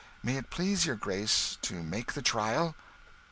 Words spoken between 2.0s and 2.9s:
the trial?"